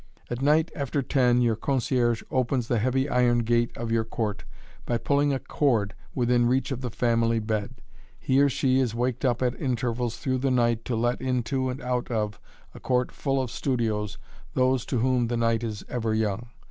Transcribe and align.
At 0.31 0.41
night, 0.41 0.71
after 0.75 1.03
ten, 1.03 1.41
your 1.43 1.55
concierge 1.55 2.23
opens 2.31 2.67
the 2.67 2.79
heavy 2.79 3.07
iron 3.07 3.43
gate 3.43 3.69
of 3.77 3.91
your 3.91 4.03
court 4.03 4.45
by 4.87 4.97
pulling 4.97 5.31
a 5.31 5.37
cord 5.37 5.93
within 6.15 6.47
reach 6.47 6.71
of 6.71 6.81
the 6.81 6.89
family 6.89 7.37
bed. 7.37 7.75
He 8.19 8.41
or 8.41 8.49
she 8.49 8.79
is 8.79 8.95
waked 8.95 9.23
up 9.23 9.43
at 9.43 9.53
intervals 9.61 10.17
through 10.17 10.39
the 10.39 10.49
night 10.49 10.85
to 10.85 10.95
let 10.95 11.21
into 11.21 11.69
and 11.69 11.79
out 11.83 12.09
of 12.09 12.39
a 12.73 12.79
court 12.79 13.11
full 13.11 13.39
of 13.39 13.51
studios 13.51 14.17
those 14.55 14.87
to 14.87 14.97
whom 14.97 15.27
the 15.27 15.37
night 15.37 15.63
is 15.63 15.85
ever 15.87 16.15
young. 16.15 16.47